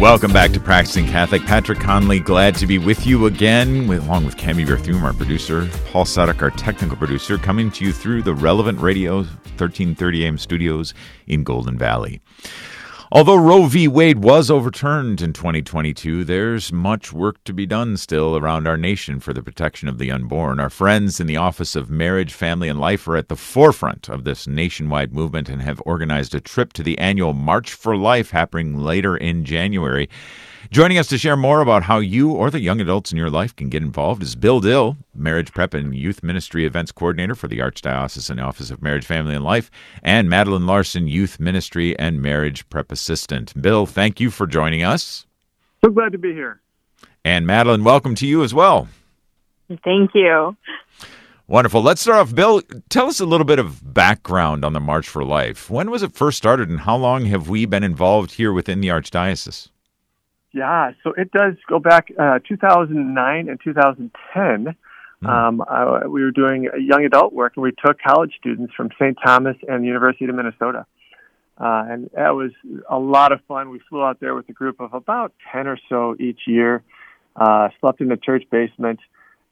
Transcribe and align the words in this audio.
Welcome 0.00 0.30
back 0.30 0.52
to 0.52 0.60
Practicing 0.60 1.06
Catholic. 1.06 1.46
Patrick 1.46 1.80
Conley, 1.80 2.20
glad 2.20 2.54
to 2.56 2.66
be 2.66 2.76
with 2.76 3.06
you 3.06 3.24
again, 3.24 3.88
along 3.88 4.26
with 4.26 4.36
Cami 4.36 4.66
Berthum, 4.66 5.02
our 5.02 5.14
producer, 5.14 5.66
Paul 5.90 6.04
Sadek, 6.04 6.42
our 6.42 6.50
technical 6.50 6.98
producer, 6.98 7.38
coming 7.38 7.70
to 7.70 7.82
you 7.82 7.94
through 7.94 8.20
the 8.20 8.34
Relevant 8.34 8.78
Radio 8.78 9.16
1330 9.16 10.26
AM 10.26 10.36
studios 10.36 10.92
in 11.26 11.44
Golden 11.44 11.78
Valley. 11.78 12.20
Although 13.12 13.36
Roe 13.36 13.66
v. 13.66 13.86
Wade 13.86 14.18
was 14.18 14.50
overturned 14.50 15.22
in 15.22 15.32
2022, 15.32 16.24
there's 16.24 16.72
much 16.72 17.12
work 17.12 17.42
to 17.44 17.52
be 17.52 17.64
done 17.64 17.96
still 17.96 18.36
around 18.36 18.66
our 18.66 18.76
nation 18.76 19.20
for 19.20 19.32
the 19.32 19.44
protection 19.44 19.88
of 19.88 19.98
the 19.98 20.10
unborn. 20.10 20.58
Our 20.58 20.70
friends 20.70 21.20
in 21.20 21.28
the 21.28 21.36
Office 21.36 21.76
of 21.76 21.88
Marriage, 21.88 22.32
Family, 22.32 22.68
and 22.68 22.80
Life 22.80 23.06
are 23.06 23.16
at 23.16 23.28
the 23.28 23.36
forefront 23.36 24.08
of 24.08 24.24
this 24.24 24.48
nationwide 24.48 25.12
movement 25.12 25.48
and 25.48 25.62
have 25.62 25.80
organized 25.86 26.34
a 26.34 26.40
trip 26.40 26.72
to 26.72 26.82
the 26.82 26.98
annual 26.98 27.32
March 27.32 27.74
for 27.74 27.96
Life 27.96 28.32
happening 28.32 28.80
later 28.80 29.16
in 29.16 29.44
January. 29.44 30.08
Joining 30.70 30.98
us 30.98 31.06
to 31.08 31.18
share 31.18 31.36
more 31.36 31.60
about 31.60 31.84
how 31.84 32.00
you 32.00 32.32
or 32.32 32.50
the 32.50 32.60
young 32.60 32.80
adults 32.80 33.12
in 33.12 33.18
your 33.18 33.30
life 33.30 33.54
can 33.54 33.68
get 33.68 33.82
involved 33.82 34.20
is 34.20 34.34
Bill 34.34 34.58
Dill, 34.58 34.96
Marriage 35.14 35.52
Prep 35.52 35.74
and 35.74 35.94
Youth 35.94 36.24
Ministry 36.24 36.66
Events 36.66 36.90
Coordinator 36.90 37.36
for 37.36 37.46
the 37.46 37.60
Archdiocesan 37.60 38.42
Office 38.42 38.70
of 38.72 38.82
Marriage, 38.82 39.06
Family, 39.06 39.36
and 39.36 39.44
Life, 39.44 39.70
and 40.02 40.28
Madeline 40.28 40.66
Larson, 40.66 41.06
Youth 41.06 41.38
Ministry 41.38 41.96
and 41.98 42.20
Marriage 42.20 42.68
Prep 42.68 42.90
Assistant. 42.96 43.60
Bill, 43.60 43.84
thank 43.84 44.20
you 44.20 44.30
for 44.30 44.46
joining 44.46 44.82
us. 44.82 45.26
So 45.84 45.90
glad 45.90 46.12
to 46.12 46.18
be 46.18 46.32
here. 46.32 46.60
And 47.24 47.46
Madeline, 47.46 47.84
welcome 47.84 48.14
to 48.16 48.26
you 48.26 48.42
as 48.42 48.54
well. 48.54 48.88
Thank 49.84 50.12
you. 50.14 50.56
Wonderful. 51.46 51.82
Let's 51.82 52.00
start 52.00 52.18
off. 52.18 52.34
Bill, 52.34 52.62
tell 52.88 53.06
us 53.06 53.20
a 53.20 53.26
little 53.26 53.44
bit 53.44 53.58
of 53.58 53.94
background 53.94 54.64
on 54.64 54.72
the 54.72 54.80
March 54.80 55.08
for 55.08 55.24
Life. 55.24 55.68
When 55.70 55.90
was 55.90 56.02
it 56.02 56.12
first 56.12 56.38
started, 56.38 56.68
and 56.68 56.80
how 56.80 56.96
long 56.96 57.26
have 57.26 57.48
we 57.48 57.66
been 57.66 57.84
involved 57.84 58.32
here 58.32 58.52
within 58.52 58.80
the 58.80 58.88
Archdiocese? 58.88 59.68
Yeah, 60.52 60.92
so 61.04 61.12
it 61.12 61.30
does 61.32 61.54
go 61.68 61.78
back 61.78 62.08
uh, 62.18 62.38
2009 62.48 63.48
and 63.48 63.60
2010. 63.62 64.74
Mm. 65.22 65.28
Um, 65.28 65.62
I, 65.68 66.06
we 66.06 66.22
were 66.22 66.30
doing 66.30 66.68
young 66.78 67.04
adult 67.04 67.32
work, 67.32 67.52
and 67.56 67.62
we 67.62 67.72
took 67.72 67.98
college 68.00 68.32
students 68.38 68.72
from 68.74 68.88
St. 68.98 69.16
Thomas 69.24 69.56
and 69.68 69.82
the 69.82 69.86
University 69.86 70.24
of 70.24 70.34
Minnesota. 70.34 70.86
Uh, 71.58 71.84
and 71.88 72.10
that 72.14 72.34
was 72.34 72.50
a 72.88 72.98
lot 72.98 73.32
of 73.32 73.40
fun. 73.48 73.70
We 73.70 73.80
flew 73.88 74.02
out 74.02 74.20
there 74.20 74.34
with 74.34 74.48
a 74.48 74.52
group 74.52 74.80
of 74.80 74.92
about 74.92 75.32
10 75.52 75.66
or 75.66 75.78
so 75.88 76.14
each 76.18 76.40
year, 76.46 76.82
uh, 77.34 77.68
slept 77.80 78.00
in 78.00 78.08
the 78.08 78.16
church 78.16 78.44
basement, 78.50 79.00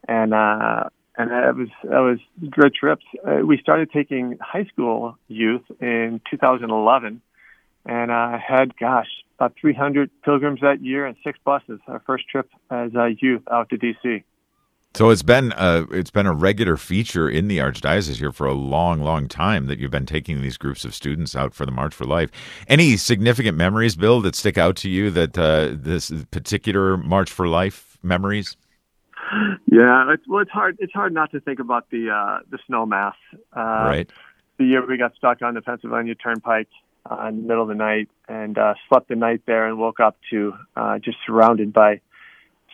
and 0.07 0.35
uh, 0.35 0.85
and 1.17 1.31
that 1.31 1.55
was 1.55 1.69
that 1.85 2.01
was 2.01 2.19
great 2.51 2.75
trips. 2.75 3.05
Uh, 3.27 3.37
we 3.47 3.59
started 3.59 3.91
taking 3.91 4.37
high 4.41 4.65
school 4.65 5.17
youth 5.29 5.63
in 5.81 6.21
2011, 6.31 7.23
and 7.87 8.11
uh, 8.11 8.39
had 8.39 8.77
gosh 8.77 9.09
about 9.39 9.55
300 9.61 10.11
pilgrims 10.25 10.61
that 10.61 10.83
year 10.83 11.07
and 11.07 11.17
six 11.25 11.39
buses. 11.45 11.81
Our 11.89 12.03
first 12.07 12.29
trip 12.29 12.51
as 12.71 12.95
a 12.95 13.15
youth 13.19 13.43
out 13.51 13.71
to 13.71 13.79
DC. 13.79 14.25
So 14.97 15.11
it's 15.11 15.25
been 15.25 15.53
a, 15.57 15.87
it's 15.91 16.13
been 16.13 16.27
a 16.27 16.33
regular 16.33 16.77
feature 16.77 17.29
in 17.29 17.49
the 17.49 17.59
archdiocese 17.59 18.19
here 18.19 18.31
for 18.31 18.47
a 18.47 18.53
long, 18.53 19.03
long 19.03 19.27
time 19.27 19.67
that 19.67 19.81
you've 19.81 19.91
been 19.91 20.07
taking 20.07 20.41
these 20.41 20.57
groups 20.57 20.85
of 20.85 20.95
students 20.95 21.35
out 21.35 21.53
for 21.53 21.67
the 21.67 21.73
March 21.73 21.93
for 21.93 22.05
Life. 22.05 22.31
Any 22.69 22.97
significant 22.97 23.59
memories, 23.59 23.97
Bill, 23.97 24.21
that 24.21 24.37
stick 24.37 24.57
out 24.57 24.77
to 24.77 24.89
you 24.89 25.11
that 25.11 25.37
uh, 25.37 25.71
this 25.73 26.13
particular 26.31 26.97
March 26.97 27.29
for 27.29 27.49
Life 27.49 27.99
memories? 28.05 28.57
Yeah, 29.67 30.13
it's, 30.13 30.23
well, 30.29 30.43
it's 30.43 30.51
hard. 30.53 30.77
It's 30.79 30.93
hard 30.93 31.13
not 31.13 31.33
to 31.33 31.41
think 31.41 31.59
about 31.59 31.91
the 31.91 32.11
uh, 32.11 32.45
the 32.49 32.59
snow 32.69 32.87
mass. 32.87 33.17
Uh, 33.57 33.61
right. 33.61 34.13
The 34.59 34.65
year 34.65 34.87
we 34.87 34.97
got 34.97 35.17
stuck 35.17 35.43
on 35.43 35.55
the 35.55 35.63
Pennsylvania 35.63 36.15
Turnpike 36.15 36.69
uh, 37.11 37.27
in 37.29 37.43
the 37.43 37.49
middle 37.49 37.63
of 37.63 37.69
the 37.69 37.75
night 37.75 38.09
and 38.29 38.57
uh, 38.57 38.75
slept 38.89 39.09
the 39.09 39.17
night 39.17 39.43
there 39.47 39.67
and 39.67 39.77
woke 39.77 39.99
up 39.99 40.17
to 40.31 40.53
uh, 40.77 41.01
just 41.01 41.17
surrounded 41.27 41.73
by 41.73 42.01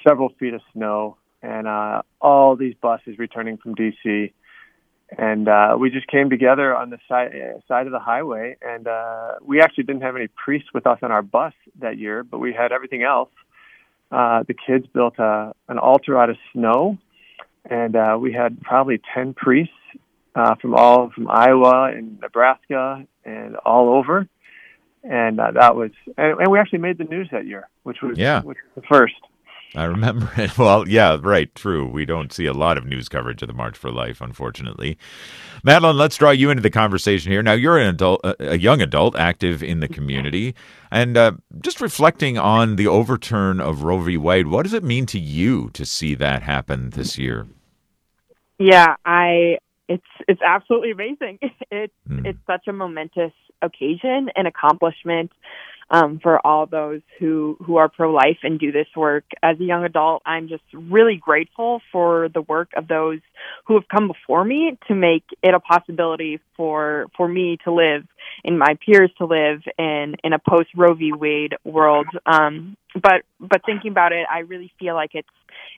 several 0.06 0.28
feet 0.38 0.52
of 0.52 0.60
snow 0.74 1.16
and 1.42 1.66
uh, 1.66 2.02
all 2.20 2.56
these 2.56 2.74
buses 2.80 3.18
returning 3.18 3.56
from 3.56 3.74
DC. 3.74 4.32
And 5.16 5.48
uh, 5.48 5.76
we 5.78 5.90
just 5.90 6.06
came 6.06 6.30
together 6.30 6.76
on 6.76 6.90
the 6.90 6.98
side 7.08 7.32
side 7.66 7.86
of 7.86 7.92
the 7.92 7.98
highway, 7.98 8.56
and 8.62 8.86
uh, 8.86 9.34
we 9.42 9.60
actually 9.60 9.84
didn't 9.84 10.02
have 10.02 10.14
any 10.14 10.28
priests 10.28 10.68
with 10.72 10.86
us 10.86 10.98
on 11.02 11.10
our 11.10 11.22
bus 11.22 11.52
that 11.80 11.98
year, 11.98 12.22
but 12.22 12.38
we 12.38 12.52
had 12.52 12.70
everything 12.70 13.02
else. 13.02 13.30
Uh, 14.12 14.44
the 14.46 14.54
kids 14.54 14.86
built 14.92 15.18
a, 15.18 15.52
an 15.68 15.78
altar 15.78 16.16
out 16.16 16.30
of 16.30 16.36
snow, 16.52 16.96
and 17.68 17.96
uh, 17.96 18.16
we 18.20 18.32
had 18.32 18.60
probably 18.60 19.00
ten 19.12 19.34
priests 19.34 19.74
uh, 20.36 20.54
from 20.56 20.74
all 20.74 21.10
from 21.10 21.28
Iowa 21.28 21.90
and 21.92 22.20
Nebraska 22.20 23.04
and 23.24 23.56
all 23.56 23.88
over. 23.88 24.28
And 25.02 25.40
uh, 25.40 25.52
that 25.52 25.76
was, 25.76 25.92
and, 26.18 26.38
and, 26.40 26.50
we 26.50 26.58
actually 26.58 26.80
made 26.80 26.98
the 26.98 27.04
news 27.04 27.28
that 27.32 27.46
year, 27.46 27.68
which 27.84 28.02
was, 28.02 28.18
yeah. 28.18 28.42
which 28.42 28.58
was 28.64 28.82
the 28.82 28.86
first. 28.86 29.14
I 29.74 29.84
remember 29.84 30.30
it. 30.36 30.58
Well, 30.58 30.88
yeah, 30.88 31.18
right, 31.20 31.54
true. 31.54 31.86
We 31.86 32.04
don't 32.04 32.32
see 32.32 32.46
a 32.46 32.52
lot 32.52 32.76
of 32.76 32.86
news 32.86 33.08
coverage 33.08 33.42
of 33.42 33.48
the 33.48 33.54
March 33.54 33.76
for 33.76 33.90
Life, 33.90 34.20
unfortunately. 34.20 34.98
Madeline, 35.62 35.96
let's 35.96 36.16
draw 36.16 36.30
you 36.30 36.50
into 36.50 36.62
the 36.62 36.70
conversation 36.70 37.30
here. 37.30 37.42
Now, 37.42 37.52
you're 37.52 37.78
an 37.78 37.88
adult, 37.88 38.20
a 38.40 38.58
young 38.58 38.80
adult, 38.80 39.16
active 39.16 39.62
in 39.62 39.80
the 39.80 39.88
community, 39.88 40.54
and 40.90 41.16
uh, 41.16 41.32
just 41.60 41.80
reflecting 41.80 42.38
on 42.38 42.76
the 42.76 42.86
overturn 42.86 43.60
of 43.60 43.82
Roe 43.82 44.00
v. 44.00 44.16
Wade. 44.16 44.48
What 44.48 44.62
does 44.62 44.72
it 44.72 44.84
mean 44.84 45.06
to 45.06 45.18
you 45.18 45.70
to 45.74 45.84
see 45.84 46.14
that 46.14 46.42
happen 46.42 46.90
this 46.90 47.18
year? 47.18 47.46
Yeah, 48.58 48.96
I 49.04 49.58
it's 49.88 50.06
it's 50.28 50.42
absolutely 50.42 50.92
amazing. 50.92 51.38
It's 51.72 51.94
mm. 52.08 52.26
it's 52.26 52.38
such 52.46 52.66
a 52.66 52.72
momentous 52.72 53.32
occasion 53.62 54.28
and 54.34 54.48
accomplishment 54.48 55.30
um, 55.90 56.20
for 56.22 56.44
all 56.46 56.66
those 56.66 57.00
who 57.18 57.56
who 57.64 57.76
are 57.76 57.88
pro 57.88 58.12
life 58.12 58.38
and 58.42 58.58
do 58.58 58.72
this 58.72 58.86
work. 58.96 59.24
As 59.42 59.58
a 59.60 59.64
young 59.64 59.84
adult, 59.84 60.22
I'm 60.24 60.48
just 60.48 60.62
really 60.72 61.16
grateful 61.16 61.80
for 61.90 62.28
the 62.28 62.42
work 62.42 62.70
of 62.76 62.88
those 62.88 63.20
who 63.66 63.74
have 63.74 63.88
come 63.88 64.08
before 64.08 64.44
me 64.44 64.78
to 64.88 64.94
make 64.94 65.24
it 65.42 65.54
a 65.54 65.60
possibility 65.60 66.40
for 66.56 67.06
for 67.16 67.28
me 67.28 67.58
to 67.64 67.72
live 67.72 68.04
and 68.44 68.58
my 68.58 68.78
peers 68.84 69.10
to 69.18 69.26
live 69.26 69.62
in 69.78 70.14
in 70.22 70.32
a 70.32 70.38
post 70.38 70.68
Roe 70.76 70.94
v. 70.94 71.12
Wade 71.12 71.54
world. 71.64 72.06
Um, 72.26 72.76
but 72.94 73.22
but 73.40 73.62
thinking 73.64 73.90
about 73.90 74.12
it, 74.12 74.26
I 74.30 74.40
really 74.40 74.72
feel 74.78 74.94
like 74.94 75.10
it's 75.14 75.28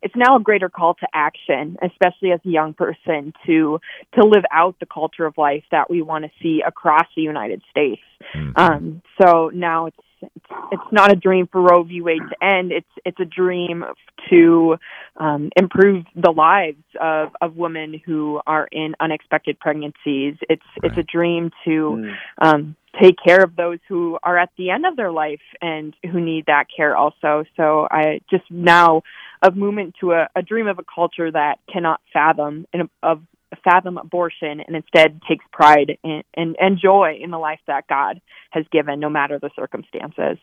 it's 0.03 0.15
now 0.17 0.37
a 0.37 0.41
greater 0.41 0.69
call 0.69 0.95
to 0.95 1.07
action, 1.13 1.77
especially 1.83 2.33
as 2.33 2.41
a 2.45 2.49
young 2.49 2.75
person, 2.75 3.33
to 3.47 3.81
to 4.15 4.25
live 4.25 4.45
out 4.51 4.77
the 4.81 4.87
culture 4.87 5.27
of 5.27 5.37
life 5.39 5.65
that 5.71 5.91
we 5.91 6.03
want 6.03 6.25
to 6.25 6.31
see 6.43 6.63
across 6.67 7.07
the 7.17 7.23
United 7.23 7.63
States. 7.71 8.03
Mm-hmm. 8.35 8.53
Um, 8.57 9.03
so 9.21 9.51
now 9.53 9.87
it's, 9.87 9.97
it's 10.21 10.47
it's 10.73 10.93
not 10.93 11.13
a 11.13 11.17
dream 11.17 11.49
for 11.51 11.61
Roe 11.61 11.83
v. 11.83 12.01
Wade 12.01 12.23
to 12.31 12.45
end. 12.45 12.73
It's 12.73 12.87
it's 13.05 13.21
a 13.21 13.25
dream 13.25 13.85
to 14.31 14.77
um, 15.23 15.51
improve 15.57 16.05
the 16.17 16.33
lives 16.33 16.83
of, 17.01 17.29
of 17.41 17.55
women 17.57 18.01
who 18.05 18.41
are 18.45 18.67
in 18.73 18.97
unexpected 18.99 19.59
pregnancies. 19.61 20.35
It's 20.49 20.63
right. 20.83 20.91
it's 20.91 20.99
a 20.99 21.05
dream 21.05 21.51
to 21.65 21.71
mm. 21.71 22.15
um, 22.41 22.77
take 23.01 23.15
care 23.25 23.43
of 23.43 23.55
those 23.55 23.79
who 23.89 24.19
are 24.25 24.37
at 24.37 24.51
the 24.59 24.71
end 24.71 24.85
of 24.85 24.97
their 24.97 25.13
life 25.13 25.41
and 25.61 25.95
who 26.11 26.21
need 26.21 26.47
that 26.47 26.65
care 26.77 26.97
also. 26.97 27.45
So 27.57 27.87
I 27.89 28.21
just 28.31 28.51
now 28.51 29.03
a 29.41 29.53
movement 29.53 29.95
to 30.01 30.11
a, 30.11 30.29
a 30.35 30.43
dream 30.43 30.67
of 30.67 30.81
a 30.81 30.85
culture 30.93 31.31
that 31.31 31.61
cannot 31.73 32.01
fathom 32.13 32.67
in, 32.73 32.91
of 33.05 33.23
fathom 33.63 33.99
abortion 33.99 34.61
and 34.67 34.75
instead 34.75 35.21
takes 35.29 35.45
pride 35.53 35.99
in, 36.03 36.23
and, 36.35 36.57
and 36.59 36.81
joy 36.83 37.21
in 37.23 37.31
the 37.31 37.39
life 37.39 37.61
that 37.69 37.87
God 37.87 38.21
has 38.51 38.65
given, 38.73 38.99
no 38.99 39.09
matter 39.09 39.39
the 39.39 39.51
circumstances. 39.55 40.39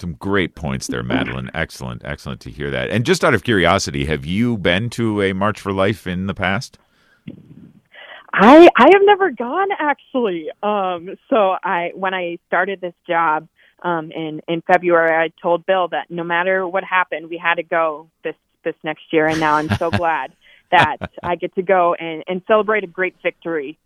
Some 0.00 0.14
great 0.14 0.54
points 0.54 0.86
there, 0.86 1.02
Madeline. 1.02 1.50
excellent, 1.54 2.02
excellent 2.04 2.40
to 2.42 2.50
hear 2.50 2.70
that. 2.70 2.88
And 2.90 3.04
just 3.04 3.24
out 3.24 3.34
of 3.34 3.42
curiosity, 3.42 4.04
have 4.04 4.24
you 4.24 4.56
been 4.56 4.90
to 4.90 5.22
a 5.22 5.32
March 5.32 5.60
for 5.60 5.72
Life 5.72 6.06
in 6.06 6.26
the 6.26 6.34
past? 6.34 6.78
I 8.32 8.68
I 8.76 8.86
have 8.92 9.02
never 9.04 9.30
gone 9.30 9.68
actually. 9.78 10.50
Um, 10.62 11.16
so 11.28 11.56
I 11.64 11.90
when 11.94 12.14
I 12.14 12.38
started 12.46 12.80
this 12.80 12.94
job 13.06 13.48
um, 13.82 14.12
in 14.12 14.40
in 14.46 14.62
February, 14.62 15.16
I 15.16 15.32
told 15.42 15.66
Bill 15.66 15.88
that 15.88 16.10
no 16.10 16.22
matter 16.22 16.66
what 16.66 16.84
happened, 16.84 17.28
we 17.28 17.38
had 17.38 17.56
to 17.56 17.62
go 17.62 18.08
this 18.22 18.36
this 18.64 18.74
next 18.84 19.12
year, 19.12 19.26
and 19.26 19.40
now 19.40 19.54
I'm 19.54 19.68
so 19.76 19.90
glad 20.02 20.32
that 20.70 20.98
I 21.22 21.36
get 21.36 21.54
to 21.54 21.62
go 21.62 21.94
and, 21.94 22.22
and 22.28 22.42
celebrate 22.46 22.84
a 22.84 22.86
great 22.86 23.16
victory, 23.22 23.78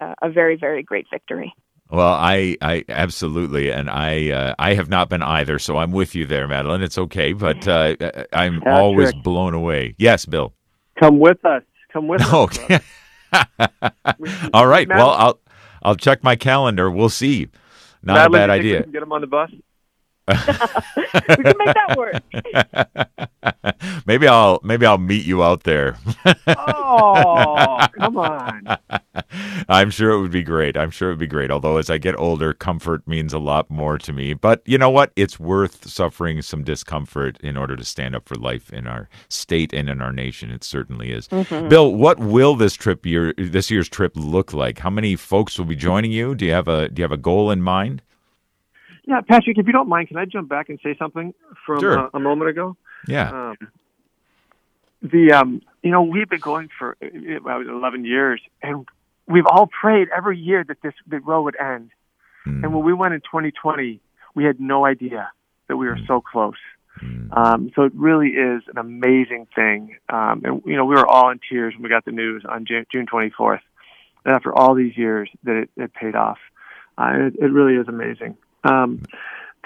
uh, 0.00 0.14
a 0.22 0.30
very 0.30 0.56
very 0.56 0.82
great 0.82 1.06
victory. 1.10 1.54
Well, 1.90 2.12
I, 2.12 2.56
I 2.62 2.84
absolutely, 2.88 3.70
and 3.70 3.90
I, 3.90 4.30
uh, 4.30 4.54
I 4.58 4.74
have 4.74 4.88
not 4.88 5.08
been 5.08 5.22
either, 5.22 5.58
so 5.58 5.76
I'm 5.76 5.90
with 5.90 6.14
you 6.14 6.24
there, 6.24 6.46
Madeline. 6.46 6.82
It's 6.82 6.98
okay, 6.98 7.32
but 7.32 7.66
uh, 7.66 7.96
I'm 8.32 8.60
Patrick, 8.60 8.66
always 8.66 9.12
blown 9.14 9.54
away. 9.54 9.96
Yes, 9.98 10.24
Bill. 10.24 10.52
Come 11.00 11.18
with 11.18 11.44
us. 11.44 11.62
Come 11.92 12.06
with 12.06 12.22
us. 12.22 12.32
Okay. 12.32 12.80
All 14.54 14.66
right. 14.66 14.86
Madeline, 14.86 15.06
well, 15.06 15.10
I'll 15.10 15.40
I'll 15.82 15.96
check 15.96 16.22
my 16.22 16.36
calendar. 16.36 16.90
We'll 16.90 17.08
see. 17.08 17.48
Not 18.02 18.14
Madeline, 18.14 18.42
a 18.42 18.42
bad 18.42 18.50
idea. 18.50 18.82
Get 18.86 19.00
them 19.00 19.12
on 19.12 19.20
the 19.20 19.26
bus. 19.26 19.50
We 20.30 21.44
can 21.44 21.54
make 21.58 21.74
that 21.74 21.96
work. 21.96 22.22
maybe 24.06 24.26
I'll 24.28 24.60
maybe 24.62 24.86
I'll 24.86 24.98
meet 24.98 25.26
you 25.26 25.42
out 25.42 25.64
there. 25.64 25.96
oh, 26.46 27.86
come 27.98 28.16
on. 28.16 28.78
I'm 29.68 29.90
sure 29.90 30.10
it 30.10 30.20
would 30.20 30.30
be 30.30 30.42
great. 30.42 30.76
I'm 30.76 30.90
sure 30.90 31.08
it 31.10 31.12
would 31.12 31.18
be 31.18 31.26
great. 31.26 31.50
Although 31.50 31.76
as 31.76 31.90
I 31.90 31.98
get 31.98 32.18
older, 32.18 32.52
comfort 32.52 33.06
means 33.06 33.32
a 33.32 33.38
lot 33.38 33.70
more 33.70 33.98
to 33.98 34.12
me. 34.12 34.34
But 34.34 34.62
you 34.64 34.78
know 34.78 34.90
what? 34.90 35.12
It's 35.16 35.38
worth 35.38 35.88
suffering 35.88 36.42
some 36.42 36.64
discomfort 36.64 37.38
in 37.40 37.56
order 37.56 37.76
to 37.76 37.84
stand 37.84 38.14
up 38.14 38.28
for 38.28 38.34
life 38.36 38.72
in 38.72 38.86
our 38.86 39.08
state 39.28 39.72
and 39.72 39.88
in 39.88 40.00
our 40.00 40.12
nation. 40.12 40.50
It 40.50 40.64
certainly 40.64 41.12
is. 41.12 41.28
Mm-hmm. 41.28 41.68
Bill, 41.68 41.94
what 41.94 42.18
will 42.18 42.56
this 42.56 42.74
trip 42.74 43.06
year 43.06 43.34
this 43.36 43.70
year's 43.70 43.88
trip 43.88 44.12
look 44.14 44.52
like? 44.52 44.78
How 44.78 44.90
many 44.90 45.16
folks 45.16 45.58
will 45.58 45.66
be 45.66 45.76
joining 45.76 46.12
you? 46.12 46.34
Do 46.34 46.44
you 46.44 46.52
have 46.52 46.68
a 46.68 46.88
do 46.88 47.00
you 47.00 47.04
have 47.04 47.12
a 47.12 47.16
goal 47.16 47.50
in 47.50 47.62
mind? 47.62 48.02
Yeah, 49.10 49.22
Patrick, 49.22 49.58
if 49.58 49.66
you 49.66 49.72
don't 49.72 49.88
mind, 49.88 50.06
can 50.06 50.18
I 50.18 50.24
jump 50.24 50.48
back 50.48 50.68
and 50.68 50.78
say 50.84 50.94
something 50.96 51.34
from 51.66 51.80
sure. 51.80 51.98
uh, 51.98 52.10
a 52.14 52.20
moment 52.20 52.48
ago? 52.48 52.76
Yeah. 53.08 53.50
Um, 53.50 53.56
the 55.02 55.32
um, 55.32 55.62
you 55.82 55.90
know 55.90 56.02
we've 56.02 56.28
been 56.28 56.38
going 56.38 56.68
for 56.78 56.96
about 57.36 57.66
eleven 57.66 58.04
years, 58.04 58.40
and 58.62 58.86
we've 59.26 59.46
all 59.46 59.66
prayed 59.66 60.06
every 60.16 60.38
year 60.38 60.62
that 60.62 60.80
this 60.82 60.94
the 61.08 61.18
road 61.18 61.42
would 61.42 61.56
end. 61.60 61.90
Mm. 62.46 62.62
And 62.62 62.72
when 62.72 62.84
we 62.84 62.92
went 62.92 63.12
in 63.14 63.20
2020, 63.20 64.00
we 64.36 64.44
had 64.44 64.60
no 64.60 64.86
idea 64.86 65.32
that 65.66 65.76
we 65.76 65.88
were 65.88 65.96
mm. 65.96 66.06
so 66.06 66.20
close. 66.20 66.54
Mm. 67.02 67.36
Um, 67.36 67.72
so 67.74 67.82
it 67.82 67.92
really 67.96 68.28
is 68.28 68.62
an 68.68 68.78
amazing 68.78 69.48
thing. 69.56 69.96
Um, 70.08 70.42
and 70.44 70.62
you 70.64 70.76
know 70.76 70.84
we 70.84 70.94
were 70.94 71.06
all 71.06 71.30
in 71.30 71.40
tears 71.50 71.74
when 71.74 71.82
we 71.82 71.88
got 71.88 72.04
the 72.04 72.12
news 72.12 72.44
on 72.48 72.64
June, 72.64 72.86
June 72.92 73.06
24th. 73.12 73.58
And 74.24 74.36
after 74.36 74.56
all 74.56 74.76
these 74.76 74.96
years, 74.96 75.28
that 75.42 75.56
it, 75.62 75.70
it 75.76 75.94
paid 75.94 76.14
off. 76.14 76.38
Uh, 76.96 77.26
it, 77.26 77.34
it 77.40 77.50
really 77.50 77.74
is 77.74 77.88
amazing. 77.88 78.36
Um, 78.64 79.02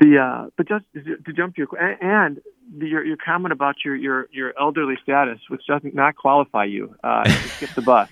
the 0.00 0.18
uh, 0.18 0.50
but 0.56 0.68
just 0.68 0.84
to 0.94 1.32
jump 1.32 1.56
to 1.56 1.62
your 1.62 1.78
and 1.80 2.40
the, 2.76 2.86
your 2.86 3.04
your 3.04 3.16
comment 3.16 3.52
about 3.52 3.76
your 3.84 3.94
your 3.94 4.28
your 4.32 4.52
elderly 4.58 4.96
status, 5.02 5.38
which 5.48 5.62
doesn't 5.66 5.94
not 5.94 6.16
qualify 6.16 6.64
you 6.64 6.94
uh, 7.04 7.24
to 7.24 7.30
skip 7.30 7.70
the 7.70 7.82
bus. 7.82 8.08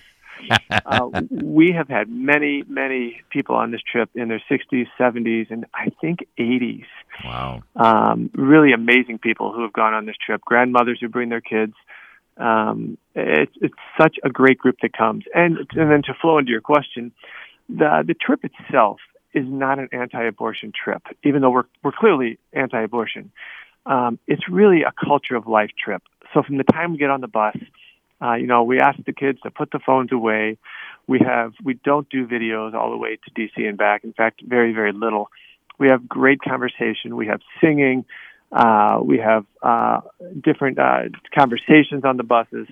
uh, 0.85 1.21
we 1.29 1.71
have 1.71 1.87
had 1.87 2.09
many 2.09 2.63
many 2.67 3.21
people 3.29 3.55
on 3.55 3.71
this 3.71 3.81
trip 3.81 4.09
in 4.15 4.27
their 4.29 4.41
60s, 4.49 4.87
70s, 4.99 5.51
and 5.51 5.65
I 5.73 5.89
think 6.01 6.27
80s. 6.37 6.85
Wow! 7.23 7.63
Um, 7.75 8.29
really 8.33 8.73
amazing 8.73 9.19
people 9.19 9.53
who 9.53 9.61
have 9.61 9.73
gone 9.73 9.93
on 9.93 10.05
this 10.05 10.17
trip. 10.23 10.41
Grandmothers 10.41 10.99
who 10.99 11.09
bring 11.09 11.29
their 11.29 11.41
kids. 11.41 11.73
Um, 12.37 12.97
it's 13.13 13.53
it's 13.61 13.75
such 13.99 14.17
a 14.23 14.29
great 14.29 14.57
group 14.57 14.77
that 14.81 14.93
comes, 14.93 15.25
and 15.35 15.57
and 15.57 15.91
then 15.91 16.01
to 16.03 16.13
flow 16.19 16.37
into 16.37 16.51
your 16.51 16.61
question, 16.61 17.11
the 17.69 18.03
the 18.05 18.15
trip 18.15 18.43
itself 18.43 18.99
is 19.33 19.45
not 19.47 19.79
an 19.79 19.89
anti-abortion 19.91 20.71
trip, 20.71 21.01
even 21.23 21.41
though 21.41 21.51
we're 21.51 21.65
we're 21.83 21.91
clearly 21.91 22.39
anti-abortion. 22.53 23.31
Um, 23.85 24.19
it's 24.27 24.47
really 24.49 24.83
a 24.83 24.93
culture 25.05 25.35
of 25.35 25.47
life 25.47 25.71
trip. 25.83 26.01
So 26.33 26.43
from 26.43 26.57
the 26.57 26.63
time 26.63 26.93
we 26.93 26.97
get 26.97 27.09
on 27.09 27.21
the 27.21 27.27
bus, 27.27 27.57
uh, 28.21 28.35
you 28.35 28.47
know, 28.47 28.63
we 28.63 28.79
ask 28.79 28.97
the 29.05 29.13
kids 29.13 29.39
to 29.41 29.51
put 29.51 29.71
the 29.71 29.79
phones 29.85 30.11
away. 30.11 30.57
We 31.07 31.19
have 31.19 31.53
we 31.63 31.73
don't 31.73 32.07
do 32.09 32.25
videos 32.25 32.73
all 32.73 32.91
the 32.91 32.97
way 32.97 33.17
to 33.17 33.31
DC 33.31 33.67
and 33.67 33.77
back. 33.77 34.03
In 34.03 34.13
fact, 34.13 34.41
very 34.45 34.73
very 34.73 34.93
little. 34.93 35.29
We 35.79 35.89
have 35.89 36.07
great 36.07 36.39
conversation. 36.41 37.15
We 37.15 37.27
have 37.27 37.41
singing. 37.59 38.05
Uh, 38.51 38.99
we 39.03 39.17
have 39.17 39.45
uh, 39.63 40.01
different 40.41 40.77
uh, 40.77 41.09
conversations 41.37 42.05
on 42.05 42.17
the 42.17 42.23
buses. 42.23 42.67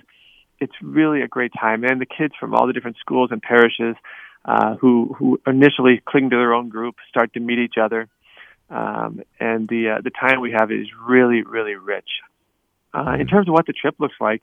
It's 0.60 0.72
really 0.80 1.22
a 1.22 1.28
great 1.28 1.52
time, 1.58 1.82
and 1.82 2.00
the 2.00 2.06
kids 2.06 2.34
from 2.38 2.54
all 2.54 2.68
the 2.68 2.72
different 2.72 2.96
schools 2.98 3.30
and 3.32 3.42
parishes 3.42 3.96
uh, 4.44 4.76
who 4.76 5.14
who 5.18 5.40
initially 5.46 6.02
cling 6.04 6.30
to 6.30 6.36
their 6.36 6.54
own 6.54 6.68
group, 6.68 6.96
start 7.08 7.32
to 7.34 7.40
meet 7.40 7.58
each 7.58 7.74
other, 7.80 8.08
um, 8.70 9.22
and 9.38 9.68
the 9.68 9.96
uh, 9.96 10.00
the 10.02 10.10
time 10.10 10.40
we 10.40 10.52
have 10.52 10.70
is 10.70 10.86
really 11.06 11.42
really 11.42 11.74
rich. 11.74 12.08
Uh, 12.94 13.16
in 13.18 13.26
terms 13.26 13.48
of 13.48 13.54
what 13.54 13.66
the 13.66 13.72
trip 13.72 13.94
looks 13.98 14.16
like, 14.20 14.42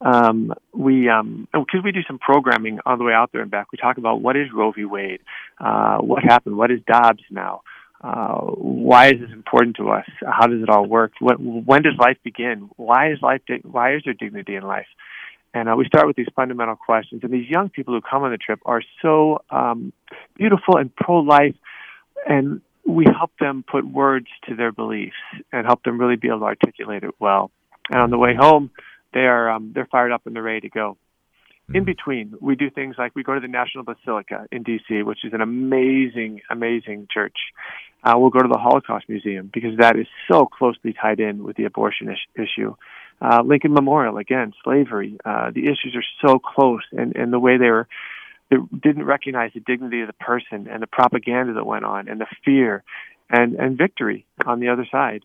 um, 0.00 0.52
we 0.74 1.08
um, 1.08 1.48
because 1.52 1.80
we 1.82 1.92
do 1.92 2.02
some 2.06 2.18
programming 2.18 2.80
on 2.84 2.98
the 2.98 3.04
way 3.04 3.14
out 3.14 3.32
there 3.32 3.40
and 3.40 3.50
back. 3.50 3.72
We 3.72 3.78
talk 3.78 3.98
about 3.98 4.20
what 4.20 4.36
is 4.36 4.48
Roe 4.52 4.72
v. 4.72 4.84
Wade, 4.84 5.20
uh, 5.58 5.98
what 5.98 6.22
happened, 6.22 6.56
what 6.56 6.70
is 6.70 6.80
Dobbs 6.86 7.22
now. 7.30 7.62
Uh, 7.98 8.36
why 8.36 9.06
is 9.06 9.20
this 9.20 9.32
important 9.32 9.76
to 9.76 9.88
us? 9.90 10.04
How 10.20 10.46
does 10.46 10.62
it 10.62 10.68
all 10.68 10.86
work? 10.86 11.12
What, 11.18 11.40
when 11.40 11.82
does 11.82 11.94
life 11.98 12.18
begin? 12.22 12.68
Why 12.76 13.12
is 13.12 13.22
life? 13.22 13.40
Why 13.62 13.94
is 13.94 14.02
there 14.04 14.12
dignity 14.12 14.54
in 14.54 14.64
life? 14.64 14.86
And 15.56 15.70
uh, 15.70 15.74
we 15.74 15.86
start 15.86 16.06
with 16.06 16.16
these 16.16 16.28
fundamental 16.36 16.76
questions. 16.76 17.22
And 17.24 17.32
these 17.32 17.48
young 17.48 17.70
people 17.70 17.94
who 17.94 18.02
come 18.02 18.22
on 18.22 18.30
the 18.30 18.36
trip 18.36 18.60
are 18.66 18.82
so 19.00 19.42
um, 19.48 19.90
beautiful 20.36 20.76
and 20.76 20.94
pro 20.94 21.20
life. 21.20 21.54
And 22.28 22.60
we 22.86 23.06
help 23.06 23.30
them 23.40 23.64
put 23.66 23.86
words 23.86 24.26
to 24.48 24.54
their 24.54 24.70
beliefs 24.70 25.16
and 25.50 25.66
help 25.66 25.82
them 25.82 25.98
really 25.98 26.16
be 26.16 26.28
able 26.28 26.40
to 26.40 26.44
articulate 26.44 27.04
it 27.04 27.14
well. 27.18 27.50
And 27.90 28.02
on 28.02 28.10
the 28.10 28.18
way 28.18 28.34
home, 28.38 28.70
they 29.14 29.20
are 29.20 29.48
um, 29.48 29.72
they're 29.74 29.88
fired 29.90 30.12
up 30.12 30.26
and 30.26 30.36
they're 30.36 30.42
ready 30.42 30.60
to 30.60 30.68
go. 30.68 30.98
In 31.68 31.74
mm-hmm. 31.74 31.84
between, 31.84 32.34
we 32.38 32.54
do 32.54 32.68
things 32.68 32.96
like 32.98 33.16
we 33.16 33.22
go 33.22 33.32
to 33.32 33.40
the 33.40 33.48
National 33.48 33.82
Basilica 33.82 34.46
in 34.52 34.62
D.C., 34.62 35.02
which 35.04 35.24
is 35.24 35.32
an 35.32 35.40
amazing, 35.40 36.42
amazing 36.50 37.08
church. 37.10 37.36
Uh, 38.04 38.12
we'll 38.16 38.30
go 38.30 38.40
to 38.40 38.48
the 38.48 38.58
Holocaust 38.58 39.08
Museum 39.08 39.50
because 39.52 39.78
that 39.78 39.96
is 39.96 40.06
so 40.30 40.44
closely 40.44 40.92
tied 40.92 41.18
in 41.18 41.42
with 41.42 41.56
the 41.56 41.64
abortion 41.64 42.10
is- 42.10 42.18
issue 42.36 42.74
uh, 43.20 43.42
Lincoln 43.44 43.72
Memorial 43.72 44.18
again, 44.18 44.52
slavery. 44.62 45.18
Uh, 45.24 45.50
the 45.50 45.64
issues 45.64 45.94
are 45.94 46.04
so 46.26 46.38
close, 46.38 46.82
and 46.92 47.16
and 47.16 47.32
the 47.32 47.38
way 47.38 47.56
they 47.56 47.70
were 47.70 47.88
they 48.50 48.56
didn't 48.82 49.04
recognize 49.04 49.52
the 49.54 49.60
dignity 49.60 50.02
of 50.02 50.06
the 50.06 50.12
person 50.12 50.68
and 50.70 50.82
the 50.82 50.86
propaganda 50.86 51.54
that 51.54 51.66
went 51.66 51.84
on 51.84 52.08
and 52.08 52.20
the 52.20 52.26
fear 52.44 52.84
and 53.30 53.54
and 53.54 53.78
victory 53.78 54.26
on 54.44 54.60
the 54.60 54.68
other 54.68 54.86
side. 54.90 55.24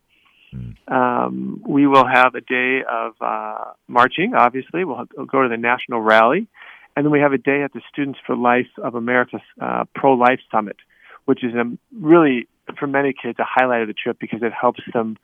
Hmm. 0.52 0.94
Um, 0.94 1.64
we 1.66 1.88
will 1.88 2.06
have 2.06 2.36
a 2.36 2.42
day 2.42 2.82
of 2.90 3.14
uh, 3.22 3.72
marching. 3.88 4.34
Obviously, 4.36 4.84
we'll, 4.84 5.06
we'll 5.16 5.26
go 5.26 5.44
to 5.44 5.50
the 5.50 5.58
national 5.58 6.02
rally, 6.02 6.48
and 6.96 7.06
then 7.06 7.12
we 7.12 7.20
have 7.20 7.34
a 7.34 7.38
day 7.38 7.64
at 7.64 7.74
the 7.74 7.82
Students 7.92 8.20
for 8.26 8.36
Life 8.36 8.68
of 8.82 8.96
America 8.96 9.40
uh, 9.62 9.86
Pro 9.96 10.14
Life 10.14 10.40
Summit, 10.52 10.78
which 11.26 11.44
is 11.44 11.54
a, 11.54 11.64
really 11.98 12.48
for 12.80 12.88
many 12.88 13.14
kids 13.14 13.40
a 13.40 13.46
highlight 13.46 13.82
of 13.82 13.88
the 13.88 13.94
trip 13.94 14.18
because 14.20 14.42
it 14.44 14.54
helps 14.54 14.82
them 14.94 15.18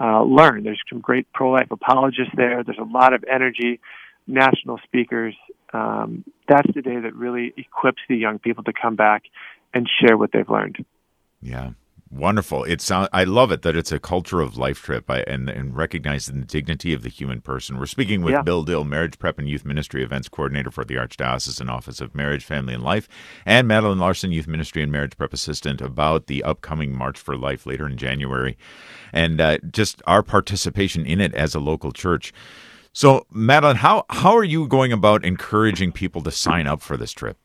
uh, 0.00 0.22
learn. 0.22 0.64
There's 0.64 0.80
some 0.88 1.00
great 1.00 1.32
pro 1.32 1.50
life 1.50 1.68
apologists 1.70 2.32
there. 2.36 2.62
There's 2.64 2.78
a 2.78 2.84
lot 2.84 3.12
of 3.12 3.24
energy, 3.30 3.80
national 4.26 4.78
speakers. 4.84 5.34
Um, 5.72 6.24
that's 6.48 6.68
the 6.74 6.82
day 6.82 6.98
that 6.98 7.14
really 7.14 7.52
equips 7.56 8.00
the 8.08 8.16
young 8.16 8.38
people 8.38 8.64
to 8.64 8.72
come 8.72 8.96
back 8.96 9.24
and 9.74 9.88
share 10.00 10.16
what 10.16 10.30
they've 10.32 10.48
learned. 10.48 10.84
Yeah. 11.42 11.70
Wonderful. 12.10 12.64
It 12.64 12.80
sounds. 12.80 13.08
I 13.12 13.24
love 13.24 13.52
it 13.52 13.60
that 13.62 13.76
it's 13.76 13.92
a 13.92 13.98
culture 13.98 14.40
of 14.40 14.56
life 14.56 14.80
trip 14.82 15.10
I, 15.10 15.20
and 15.20 15.50
and 15.50 15.76
recognizing 15.76 16.40
the 16.40 16.46
dignity 16.46 16.94
of 16.94 17.02
the 17.02 17.10
human 17.10 17.42
person. 17.42 17.78
We're 17.78 17.84
speaking 17.84 18.22
with 18.22 18.32
yeah. 18.32 18.40
Bill 18.40 18.62
Dill, 18.62 18.84
Marriage 18.84 19.18
Prep 19.18 19.38
and 19.38 19.46
Youth 19.46 19.66
Ministry 19.66 20.02
Events 20.02 20.28
Coordinator 20.28 20.70
for 20.70 20.86
the 20.86 20.94
Archdiocesan 20.94 21.68
Office 21.68 22.00
of 22.00 22.14
Marriage, 22.14 22.44
Family, 22.44 22.72
and 22.72 22.82
Life, 22.82 23.08
and 23.44 23.68
Madeline 23.68 23.98
Larson, 23.98 24.32
Youth 24.32 24.46
Ministry 24.46 24.82
and 24.82 24.90
Marriage 24.90 25.18
Prep 25.18 25.34
Assistant, 25.34 25.82
about 25.82 26.28
the 26.28 26.42
upcoming 26.44 26.96
March 26.96 27.18
for 27.18 27.36
Life 27.36 27.66
later 27.66 27.86
in 27.86 27.98
January, 27.98 28.56
and 29.12 29.38
uh, 29.38 29.58
just 29.70 30.00
our 30.06 30.22
participation 30.22 31.04
in 31.04 31.20
it 31.20 31.34
as 31.34 31.54
a 31.54 31.60
local 31.60 31.92
church. 31.92 32.32
So, 32.94 33.26
Madeline, 33.30 33.76
how 33.76 34.06
how 34.08 34.34
are 34.34 34.44
you 34.44 34.66
going 34.66 34.92
about 34.92 35.26
encouraging 35.26 35.92
people 35.92 36.22
to 36.22 36.30
sign 36.30 36.66
up 36.66 36.80
for 36.80 36.96
this 36.96 37.12
trip? 37.12 37.36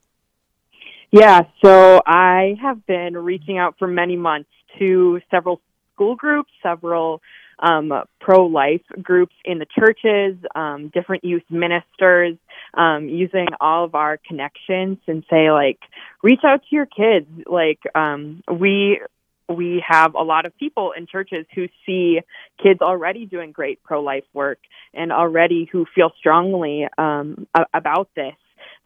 Yeah, 1.13 1.41
so 1.63 2.01
I 2.08 2.55
have 2.60 2.88
been 2.88 3.15
reaching 3.15 3.60
out 3.60 3.75
for 3.77 3.88
many 3.88 4.15
months 4.17 4.50
to 4.79 5.22
several 5.29 5.62
school 5.93 6.15
groups, 6.15 6.50
several 6.63 7.22
um, 7.60 7.93
pro 8.20 8.48
life 8.48 8.82
groups 9.00 9.36
in 9.46 9.60
the 9.60 9.67
churches, 9.77 10.43
um, 10.55 10.89
different 10.91 11.24
youth 11.24 11.43
ministers, 11.51 12.36
um, 12.74 13.08
using 13.10 13.46
all 13.62 13.86
of 13.86 13.93
our 13.93 14.17
connections 14.27 14.98
and 15.05 15.24
say, 15.29 15.51
like, 15.51 15.77
reach 16.24 16.39
out 16.43 16.62
to 16.67 16.75
your 16.75 16.88
kids. 16.88 17.27
Like, 17.46 17.82
um, 17.93 18.41
we 18.51 19.00
we 19.48 19.84
have 19.88 20.15
a 20.15 20.24
lot 20.24 20.48
of 20.48 20.58
people 20.58 20.93
in 20.98 21.05
churches 21.05 21.46
who 21.53 21.67
see 21.86 22.22
kids 22.63 22.82
already 22.82 23.27
doing 23.27 23.51
great 23.51 23.84
pro 23.84 24.01
life 24.01 24.24
work 24.34 24.58
and 24.96 25.12
already 25.12 25.70
who 25.72 25.86
feel 25.93 26.12
strongly 26.17 26.88
um, 26.98 27.46
about 27.72 28.10
this 28.15 28.34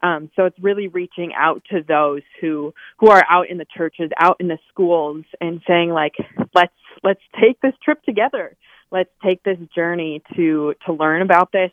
um, 0.02 0.30
so 0.36 0.44
it's 0.44 0.58
really 0.60 0.88
reaching 0.88 1.32
out 1.36 1.62
to 1.70 1.82
those 1.86 2.22
who 2.40 2.72
who 2.98 3.08
are 3.08 3.24
out 3.28 3.50
in 3.50 3.58
the 3.58 3.66
churches, 3.76 4.10
out 4.20 4.36
in 4.40 4.48
the 4.48 4.58
schools, 4.68 5.24
and 5.40 5.60
saying 5.66 5.90
like, 5.90 6.14
let's 6.54 6.72
let's 7.02 7.20
take 7.40 7.60
this 7.60 7.74
trip 7.82 8.02
together. 8.04 8.56
Let's 8.90 9.10
take 9.24 9.42
this 9.42 9.58
journey 9.74 10.22
to 10.36 10.74
to 10.86 10.92
learn 10.92 11.22
about 11.22 11.52
this 11.52 11.70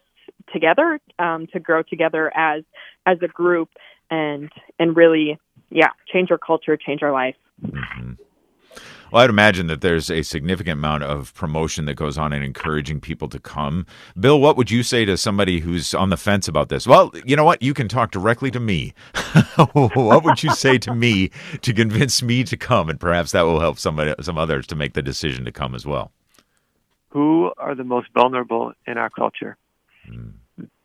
together, 0.51 1.00
um, 1.20 1.48
to 1.53 1.60
grow 1.60 1.84
together 1.84 2.32
as 2.36 2.63
as 3.05 3.17
a 3.22 3.27
group, 3.27 3.70
and 4.10 4.51
and 4.79 4.96
really, 4.96 5.39
yeah, 5.70 5.89
change 6.12 6.32
our 6.32 6.39
culture, 6.39 6.77
change 6.77 7.03
our 7.03 7.12
life. 7.12 7.36
Mm-hmm. 7.63 8.13
Well, 9.12 9.24
I'd 9.24 9.29
imagine 9.29 9.67
that 9.67 9.81
there's 9.81 10.09
a 10.09 10.24
significant 10.24 10.79
amount 10.79 11.03
of 11.03 11.33
promotion 11.33 11.85
that 11.85 11.95
goes 11.95 12.17
on 12.17 12.33
in 12.33 12.43
encouraging 12.43 13.01
people 13.01 13.29
to 13.29 13.39
come. 13.39 13.85
Bill, 14.19 14.39
what 14.39 14.57
would 14.57 14.71
you 14.71 14.83
say 14.83 15.05
to 15.05 15.17
somebody 15.17 15.59
who's 15.59 15.93
on 15.93 16.09
the 16.09 16.17
fence 16.17 16.47
about 16.47 16.69
this? 16.69 16.88
Well, 16.88 17.12
you 17.25 17.35
know 17.35 17.43
what? 17.43 17.62
You 17.62 17.74
can 17.74 17.88
talk 17.88 18.12
directly 18.12 18.51
to 18.51 18.59
me. 18.59 18.93
what 19.74 20.24
would 20.24 20.43
you 20.43 20.51
say 20.51 20.77
to 20.79 20.93
me 20.93 21.29
to 21.62 21.74
convince 21.74 22.21
me 22.24 22.43
to 22.43 22.57
come, 22.57 22.89
and 22.89 23.00
perhaps 23.00 23.31
that 23.31 23.43
will 23.43 23.59
help 23.59 23.79
somebody, 23.79 24.13
some 24.21 24.38
others 24.38 24.67
to 24.67 24.75
make 24.75 24.93
the 24.93 25.01
decision 25.01 25.45
to 25.45 25.51
come 25.51 25.75
as 25.75 25.85
well. 25.85 26.12
Who 27.09 27.51
are 27.57 27.75
the 27.75 27.83
most 27.83 28.09
vulnerable 28.13 28.74
in 28.85 28.97
our 28.97 29.09
culture? 29.09 29.57
Mm. 30.09 30.33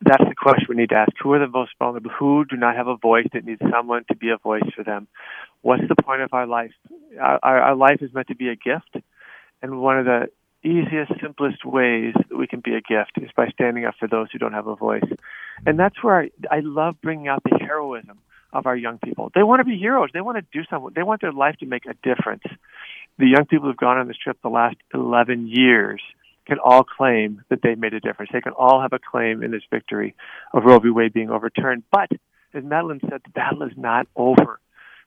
That's 0.03 0.25
the 0.25 0.35
question 0.35 0.67
we 0.69 0.77
need 0.77 0.91
to 0.91 0.97
ask. 0.97 1.13
Who 1.23 1.33
are 1.35 1.39
the 1.39 1.47
most 1.47 1.73
vulnerable? 1.79 2.11
Who 2.19 2.45
do 2.45 2.57
not 2.57 2.75
have 2.77 2.87
a 2.87 2.97
voice 2.97 3.27
that 3.35 3.45
needs 3.45 3.61
someone 3.71 4.05
to 4.09 4.17
be 4.17 4.31
a 4.31 4.39
voice 4.39 4.69
for 4.75 4.83
them? 4.83 5.09
What's 5.61 5.83
the 5.89 6.03
point 6.03 6.23
of 6.23 6.33
our 6.33 6.47
life? 6.47 6.73
Our, 7.21 7.39
our 7.43 7.77
life 7.77 7.99
is 8.01 8.13
meant 8.15 8.29
to 8.29 8.35
be 8.35 8.49
a 8.49 8.57
gift, 8.57 8.97
and 9.61 9.81
one 9.81 9.99
of 9.99 10.07
the 10.07 10.29
easiest, 10.63 11.13
simplest 11.21 11.65
ways 11.65 12.15
that 12.15 12.37
we 12.37 12.47
can 12.47 12.61
be 12.61 12.75
a 12.75 12.81
gift 12.81 13.13
is 13.17 13.31
by 13.37 13.49
standing 13.49 13.85
up 13.85 13.95
for 13.99 14.09
those 14.09 14.29
who 14.33 14.39
don't 14.39 14.53
have 14.53 14.67
a 14.67 14.77
voice. 14.77 15.05
And 15.67 15.79
that's 15.79 16.03
where 16.03 16.23
I, 16.23 16.31
I 16.51 16.61
love 16.61 16.97
bringing 17.03 17.29
out 17.29 17.43
the 17.45 17.59
heroism 17.59 18.19
of 18.53 18.67
our 18.67 18.77
young 18.77 18.99
people. 18.99 19.31
They 19.35 19.43
want 19.43 19.61
to 19.61 19.65
be 19.65 19.79
heroes. 19.79 20.11
They 20.13 20.21
want 20.21 20.39
to 20.39 20.45
do 20.53 20.65
something. 20.69 20.93
They 20.95 21.03
want 21.03 21.21
their 21.21 21.33
life 21.33 21.57
to 21.59 21.67
make 21.67 21.87
a 21.87 21.95
difference. 22.03 22.43
The 23.19 23.27
young 23.27 23.47
people 23.47 23.69
who've 23.69 23.77
gone 23.77 23.99
on 23.99 24.09
this 24.09 24.17
trip 24.17 24.39
the 24.43 24.49
last 24.49 24.77
11 24.95 25.47
years 25.47 26.03
can 26.51 26.59
all 26.59 26.83
claim 26.83 27.43
that 27.49 27.63
they 27.63 27.77
made 27.77 27.95
a 27.95 28.01
difference. 28.01 28.33
They 28.33 28.41
can 28.41 28.53
all 28.53 28.83
have 28.83 28.93
a 28.93 28.99
claim 28.99 29.45
in 29.45 29.53
this 29.53 29.63
victory 29.71 30.17
of 30.53 30.65
Roe 30.65 30.81
v. 30.81 30.91
Wade 30.91 31.13
being 31.13 31.31
overturned. 31.31 31.85
But 31.93 32.11
as 32.53 32.65
Madeline 32.65 33.01
said, 33.09 33.21
the 33.25 33.31
battle 33.31 33.63
is 33.63 33.73
not 33.77 34.09
over. 34.17 34.59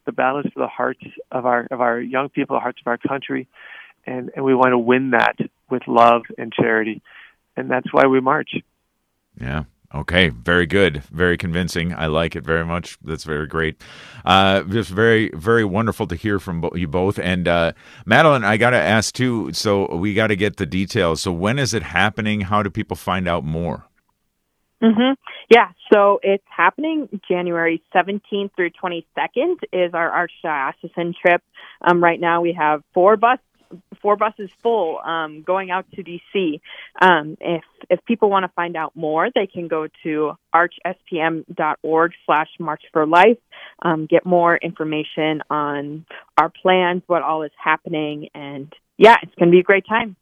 The 0.06 0.14
battle 0.14 0.40
is 0.40 0.46
for 0.54 0.62
the 0.62 0.68
hearts 0.68 1.04
of 1.32 1.46
our 1.46 1.68
of 1.70 1.82
our 1.82 2.00
young 2.00 2.30
people, 2.30 2.56
the 2.56 2.62
hearts 2.62 2.80
of 2.82 2.88
our 2.88 2.98
country, 2.98 3.48
and, 4.06 4.32
and 4.36 4.46
we 4.46 4.56
want 4.56 4.72
to 4.72 4.78
win 4.78 5.12
that 5.12 5.36
with 5.70 5.84
love 5.88 6.24
and 6.38 6.52
charity. 6.54 7.02
And 7.58 7.70
that's 7.70 7.92
why 7.92 8.08
we 8.08 8.22
march. 8.22 8.52
Yeah. 9.40 9.64
Okay, 9.96 10.30
very 10.30 10.66
good, 10.66 11.04
very 11.12 11.38
convincing. 11.38 11.94
I 11.94 12.08
like 12.08 12.36
it 12.36 12.44
very 12.44 12.66
much. 12.66 12.98
That's 13.04 13.24
very 13.24 13.46
great. 13.46 13.80
Uh, 14.26 14.64
just 14.64 14.90
very, 14.90 15.30
very 15.36 15.64
wonderful 15.64 16.08
to 16.08 16.16
hear 16.16 16.40
from 16.40 16.68
you 16.74 16.88
both. 16.88 17.20
And 17.20 17.48
uh, 17.48 17.74
Madeline, 18.06 18.44
I 18.44 18.58
got 18.58 18.72
to 18.72 18.78
ask 18.78 19.14
too. 19.14 19.54
So 19.54 19.96
we 19.96 20.16
got 20.16 20.28
to 20.28 20.36
get 20.36 20.58
the 20.58 20.66
details. 20.66 21.22
So 21.22 21.32
when 21.32 21.60
is 21.60 21.76
it 21.76 21.84
happening? 21.84 22.42
How 22.42 22.64
do 22.64 22.72
people 22.72 22.98
find 22.98 23.28
out 23.28 23.46
more? 23.46 23.86
Mm-hmm. 24.82 25.14
Yeah, 25.50 25.70
so 25.94 26.20
it's 26.24 26.44
happening 26.50 27.08
January 27.30 27.82
17th 27.96 28.52
through 28.56 28.72
22nd 28.72 29.56
is 29.72 29.94
our 29.94 30.28
Archdiocesan 30.28 31.14
trip. 31.16 31.42
Um, 31.82 32.04
right 32.04 32.20
now 32.20 32.42
we 32.42 32.54
have 32.54 32.84
four 32.94 33.16
bus 33.16 33.40
four 34.02 34.16
buses 34.16 34.50
full 34.62 35.00
um, 35.00 35.42
going 35.42 35.72
out 35.72 35.86
to 35.96 36.04
DC. 36.04 36.62
Um, 37.02 37.38
if 37.40 37.64
if 37.94 38.04
people 38.06 38.30
want 38.30 38.44
to 38.44 38.52
find 38.56 38.76
out 38.76 38.96
more, 38.96 39.30
they 39.34 39.48
can 39.48 39.68
go 39.68 39.88
to 40.04 40.34
archspm.org 40.54 42.12
slash 42.26 42.50
March 42.60 42.82
for 42.92 43.06
Life, 43.06 43.38
um, 43.84 44.08
get 44.08 44.26
more 44.26 44.58
information 44.58 45.42
on 45.50 46.06
our 46.38 46.50
plans, 46.50 47.04
what 47.08 47.22
all 47.22 47.44
is 47.44 47.52
happening, 47.64 48.30
and 48.34 48.74
yeah, 48.98 49.18
it's 49.22 49.34
going 49.36 49.50
to 49.50 49.52
be 49.52 49.60
a 49.60 49.64
great 49.64 49.86
time. 49.88 50.16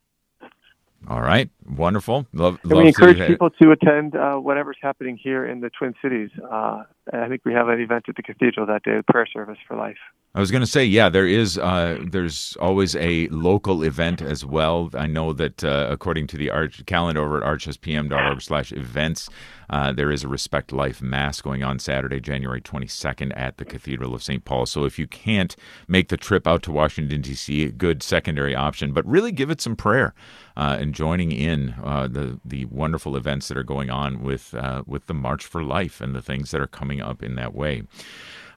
All 1.07 1.21
right, 1.21 1.49
wonderful. 1.67 2.27
Love, 2.31 2.59
love 2.63 2.77
we 2.77 2.87
encourage 2.87 3.17
to 3.17 3.27
people 3.27 3.49
to 3.49 3.71
attend 3.71 4.15
uh, 4.15 4.35
whatever's 4.35 4.77
happening 4.81 5.17
here 5.17 5.47
in 5.47 5.59
the 5.59 5.71
Twin 5.71 5.95
Cities. 6.01 6.29
Uh, 6.49 6.83
I 7.11 7.27
think 7.27 7.41
we 7.45 7.53
have 7.53 7.67
an 7.67 7.79
event 7.79 8.05
at 8.07 8.15
the 8.15 8.23
cathedral 8.23 8.65
that 8.67 8.83
day, 8.83 8.97
a 8.97 9.03
prayer 9.11 9.27
service 9.31 9.57
for 9.67 9.75
life. 9.75 9.97
I 10.33 10.39
was 10.39 10.49
going 10.49 10.61
to 10.61 10.67
say, 10.67 10.85
yeah, 10.85 11.09
there 11.09 11.27
is. 11.27 11.57
Uh, 11.57 11.99
there's 12.09 12.55
always 12.61 12.95
a 12.95 13.27
local 13.29 13.83
event 13.83 14.21
as 14.21 14.45
well. 14.45 14.89
I 14.93 15.05
know 15.05 15.33
that 15.33 15.61
uh, 15.61 15.87
according 15.89 16.27
to 16.27 16.37
the 16.37 16.49
arch 16.49 16.85
calendar 16.85 17.21
over 17.21 17.43
at 17.43 17.43
archspm.org/events, 17.43 19.29
uh, 19.69 19.91
there 19.91 20.09
is 20.09 20.23
a 20.23 20.29
Respect 20.29 20.71
Life 20.71 21.01
Mass 21.01 21.41
going 21.41 21.63
on 21.63 21.79
Saturday, 21.79 22.21
January 22.21 22.61
22nd 22.61 23.31
at 23.35 23.57
the 23.57 23.65
Cathedral 23.65 24.13
of 24.13 24.23
St. 24.23 24.45
Paul. 24.45 24.65
So 24.65 24.85
if 24.85 24.97
you 24.97 25.07
can't 25.07 25.55
make 25.87 26.07
the 26.07 26.17
trip 26.17 26.47
out 26.47 26.63
to 26.63 26.71
Washington 26.71 27.21
D.C., 27.21 27.63
a 27.63 27.71
good 27.71 28.01
secondary 28.01 28.55
option, 28.55 28.93
but 28.93 29.05
really 29.05 29.31
give 29.31 29.49
it 29.49 29.61
some 29.61 29.75
prayer 29.75 30.13
uh, 30.57 30.77
and 30.79 30.93
joining 30.93 31.31
in 31.31 31.75
uh, 31.83 32.07
the 32.07 32.39
the 32.43 32.65
wonderful 32.65 33.15
events 33.15 33.47
that 33.47 33.57
are 33.57 33.63
going 33.63 33.89
on 33.89 34.21
with 34.21 34.53
uh, 34.53 34.83
with 34.85 35.07
the 35.07 35.13
March 35.13 35.45
for 35.45 35.63
Life 35.63 36.01
and 36.01 36.13
the 36.13 36.21
things 36.21 36.51
that 36.51 36.61
are 36.61 36.67
coming 36.67 36.90
up 36.99 37.21
in 37.21 37.35
that 37.35 37.53
way. 37.53 37.83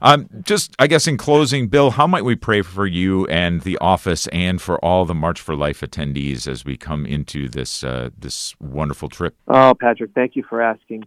Um, 0.00 0.28
just, 0.42 0.74
I 0.78 0.86
guess, 0.86 1.06
in 1.06 1.16
closing, 1.16 1.68
Bill, 1.68 1.92
how 1.92 2.06
might 2.06 2.24
we 2.24 2.36
pray 2.36 2.62
for 2.62 2.86
you 2.86 3.26
and 3.28 3.62
the 3.62 3.78
office 3.78 4.26
and 4.28 4.60
for 4.60 4.82
all 4.84 5.04
the 5.04 5.14
March 5.14 5.40
for 5.40 5.54
Life 5.54 5.80
attendees 5.80 6.46
as 6.46 6.64
we 6.64 6.76
come 6.76 7.06
into 7.06 7.48
this 7.48 7.82
uh, 7.84 8.10
this 8.18 8.54
wonderful 8.60 9.08
trip? 9.08 9.34
Oh, 9.48 9.74
Patrick, 9.78 10.10
thank 10.14 10.36
you 10.36 10.42
for 10.48 10.60
asking. 10.60 11.04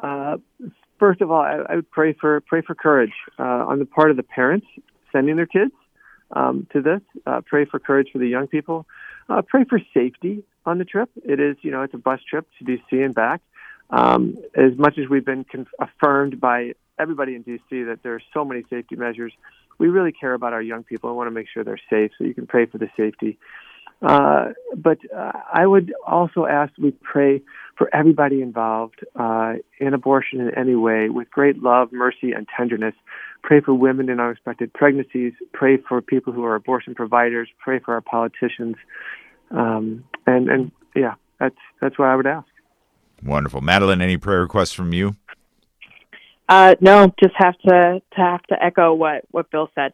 Uh, 0.00 0.36
first 0.98 1.20
of 1.20 1.30
all, 1.30 1.40
I, 1.40 1.64
I, 1.68 1.76
would 1.76 1.90
pray 1.90 2.12
for 2.12 2.40
pray 2.42 2.62
for 2.62 2.74
courage 2.74 3.14
uh, 3.38 3.42
on 3.42 3.78
the 3.78 3.86
part 3.86 4.10
of 4.10 4.16
the 4.16 4.22
parents 4.22 4.66
sending 5.10 5.36
their 5.36 5.46
kids 5.46 5.72
um, 6.32 6.66
to 6.72 6.80
this. 6.80 7.00
Uh, 7.26 7.40
pray 7.44 7.64
for 7.64 7.78
courage 7.78 8.10
for 8.12 8.18
the 8.18 8.28
young 8.28 8.46
people. 8.46 8.86
Uh, 9.28 9.42
pray 9.42 9.64
for 9.68 9.80
safety 9.92 10.44
on 10.64 10.78
the 10.78 10.84
trip. 10.84 11.10
It 11.24 11.40
is, 11.40 11.56
you 11.62 11.70
know, 11.70 11.82
it's 11.82 11.94
a 11.94 11.98
bus 11.98 12.20
trip 12.28 12.46
to 12.58 12.64
DC 12.64 13.04
and 13.04 13.14
back. 13.14 13.40
Um, 13.90 14.36
as 14.54 14.76
much 14.76 14.98
as 14.98 15.08
we've 15.08 15.24
been 15.24 15.46
affirmed 15.80 16.40
by 16.40 16.74
everybody 16.98 17.34
in 17.34 17.44
DC 17.44 17.60
that 17.70 18.00
there 18.02 18.14
are 18.14 18.22
so 18.34 18.44
many 18.44 18.62
safety 18.68 18.96
measures. 18.96 19.32
We 19.78 19.88
really 19.88 20.12
care 20.12 20.34
about 20.34 20.52
our 20.52 20.62
young 20.62 20.82
people 20.82 21.10
and 21.10 21.16
want 21.16 21.28
to 21.28 21.30
make 21.30 21.46
sure 21.52 21.64
they're 21.64 21.80
safe. 21.88 22.10
So 22.18 22.24
you 22.24 22.34
can 22.34 22.46
pray 22.46 22.66
for 22.66 22.78
the 22.78 22.88
safety. 22.96 23.38
Uh, 24.00 24.50
but 24.76 24.98
uh, 25.14 25.32
I 25.52 25.66
would 25.66 25.92
also 26.06 26.46
ask 26.46 26.72
we 26.78 26.92
pray 26.92 27.42
for 27.76 27.92
everybody 27.92 28.42
involved 28.42 29.04
uh, 29.16 29.54
in 29.80 29.92
abortion 29.94 30.40
in 30.40 30.56
any 30.56 30.76
way 30.76 31.08
with 31.08 31.30
great 31.30 31.62
love, 31.62 31.92
mercy, 31.92 32.32
and 32.32 32.46
tenderness. 32.56 32.94
Pray 33.42 33.60
for 33.60 33.74
women 33.74 34.08
in 34.08 34.20
unexpected 34.20 34.72
pregnancies. 34.72 35.32
Pray 35.52 35.78
for 35.78 36.00
people 36.00 36.32
who 36.32 36.44
are 36.44 36.54
abortion 36.54 36.94
providers. 36.94 37.48
Pray 37.58 37.80
for 37.80 37.94
our 37.94 38.00
politicians. 38.00 38.76
Um, 39.50 40.04
and 40.26 40.48
and 40.48 40.72
yeah, 40.94 41.14
that's 41.40 41.56
that's 41.80 41.98
what 41.98 42.08
I 42.08 42.16
would 42.16 42.26
ask. 42.26 42.46
Wonderful, 43.22 43.60
Madeline. 43.60 44.00
Any 44.00 44.16
prayer 44.16 44.40
requests 44.40 44.72
from 44.72 44.92
you? 44.92 45.16
Uh, 46.48 46.74
no, 46.80 47.12
just 47.22 47.34
have 47.36 47.58
to 47.58 48.00
to 48.14 48.20
have 48.20 48.42
to 48.44 48.62
echo 48.62 48.94
what 48.94 49.24
what 49.30 49.50
Bill 49.50 49.68
said. 49.74 49.92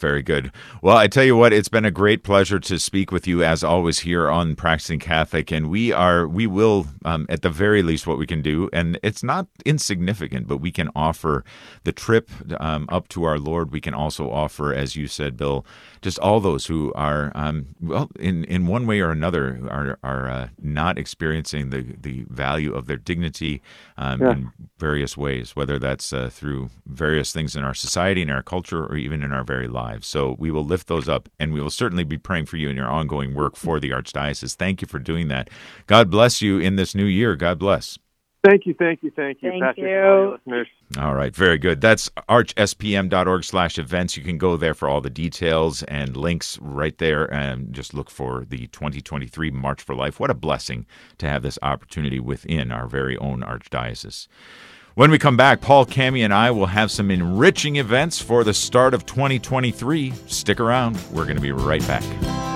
Very 0.00 0.22
good. 0.22 0.50
Well, 0.80 0.96
I 0.96 1.08
tell 1.08 1.24
you 1.24 1.36
what, 1.36 1.52
it's 1.52 1.68
been 1.68 1.84
a 1.84 1.90
great 1.90 2.24
pleasure 2.24 2.58
to 2.58 2.78
speak 2.78 3.12
with 3.12 3.26
you 3.26 3.44
as 3.44 3.62
always 3.62 4.00
here 4.00 4.30
on 4.30 4.56
Practicing 4.56 4.98
Catholic, 4.98 5.50
and 5.50 5.68
we 5.68 5.92
are 5.92 6.26
we 6.26 6.46
will 6.46 6.86
um, 7.04 7.26
at 7.28 7.42
the 7.42 7.50
very 7.50 7.82
least 7.82 8.06
what 8.06 8.16
we 8.16 8.26
can 8.26 8.40
do, 8.40 8.70
and 8.72 8.98
it's 9.02 9.22
not 9.22 9.46
insignificant, 9.66 10.48
but 10.48 10.56
we 10.56 10.72
can 10.72 10.88
offer 10.96 11.44
the 11.84 11.92
trip 11.92 12.30
um, 12.58 12.86
up 12.88 13.08
to 13.08 13.24
our 13.24 13.38
Lord. 13.38 13.72
We 13.72 13.82
can 13.82 13.92
also 13.92 14.30
offer, 14.30 14.72
as 14.72 14.96
you 14.96 15.06
said, 15.06 15.36
Bill, 15.36 15.66
just 16.02 16.18
all 16.18 16.40
those 16.40 16.66
who 16.66 16.92
are 16.94 17.32
um, 17.34 17.74
well 17.80 18.10
in 18.18 18.44
in 18.44 18.66
one 18.66 18.86
way 18.86 19.00
or 19.00 19.10
another 19.10 19.60
are 19.70 19.98
are 20.02 20.28
uh, 20.28 20.48
not 20.60 20.98
experiencing 20.98 21.70
the 21.70 21.82
the 22.00 22.24
value 22.28 22.72
of 22.72 22.86
their 22.86 22.96
dignity 22.96 23.60
um, 23.96 24.20
yeah. 24.20 24.32
in 24.32 24.52
various 24.78 25.16
ways, 25.16 25.54
whether 25.54 25.78
that's 25.78 26.12
uh, 26.12 26.30
through 26.30 26.70
various 26.86 27.32
things 27.32 27.54
in 27.54 27.64
our 27.64 27.74
society, 27.74 28.22
in 28.22 28.30
our 28.30 28.42
culture, 28.42 28.84
or 28.86 28.96
even 28.96 29.22
in 29.22 29.32
our 29.32 29.44
very 29.44 29.68
lives 29.68 29.80
lives. 29.90 30.06
So 30.06 30.36
we 30.38 30.50
will 30.50 30.64
lift 30.64 30.86
those 30.86 31.08
up, 31.08 31.28
and 31.38 31.52
we 31.52 31.60
will 31.60 31.70
certainly 31.70 32.04
be 32.04 32.18
praying 32.18 32.46
for 32.46 32.56
you 32.56 32.68
in 32.68 32.76
your 32.76 32.88
ongoing 32.88 33.34
work 33.34 33.56
for 33.56 33.80
the 33.80 33.90
Archdiocese. 33.90 34.54
Thank 34.54 34.80
you 34.82 34.88
for 34.88 34.98
doing 34.98 35.28
that. 35.28 35.50
God 35.86 36.10
bless 36.10 36.42
you 36.42 36.58
in 36.58 36.76
this 36.76 36.94
new 36.94 37.04
year. 37.04 37.36
God 37.36 37.58
bless. 37.58 37.98
Thank 38.42 38.64
you, 38.64 38.72
thank 38.72 39.02
you, 39.02 39.10
thank 39.14 39.42
you, 39.42 39.50
thank 39.50 39.62
Patrick, 39.62 39.86
you. 39.86 40.30
listeners. 40.32 40.66
All 40.98 41.14
right, 41.14 41.34
very 41.34 41.58
good. 41.58 41.82
That's 41.82 42.08
archspm.org 42.28 43.44
slash 43.44 43.78
events. 43.78 44.16
You 44.16 44.22
can 44.22 44.38
go 44.38 44.56
there 44.56 44.72
for 44.72 44.88
all 44.88 45.02
the 45.02 45.10
details 45.10 45.82
and 45.82 46.16
links 46.16 46.58
right 46.62 46.96
there 46.96 47.32
and 47.32 47.74
just 47.74 47.92
look 47.92 48.08
for 48.08 48.46
the 48.48 48.66
2023 48.68 49.50
March 49.50 49.82
for 49.82 49.94
Life. 49.94 50.18
What 50.18 50.30
a 50.30 50.34
blessing 50.34 50.86
to 51.18 51.28
have 51.28 51.42
this 51.42 51.58
opportunity 51.60 52.18
within 52.18 52.72
our 52.72 52.86
very 52.86 53.18
own 53.18 53.42
Archdiocese. 53.42 54.26
When 54.94 55.10
we 55.10 55.18
come 55.18 55.36
back, 55.36 55.60
Paul, 55.60 55.84
Cami, 55.84 56.24
and 56.24 56.32
I 56.32 56.50
will 56.50 56.66
have 56.66 56.90
some 56.90 57.10
enriching 57.10 57.76
events 57.76 58.20
for 58.20 58.42
the 58.42 58.54
start 58.54 58.94
of 58.94 59.04
2023. 59.04 60.12
Stick 60.26 60.60
around. 60.60 60.98
We're 61.12 61.24
going 61.24 61.36
to 61.36 61.42
be 61.42 61.52
right 61.52 61.86
back. 61.86 62.49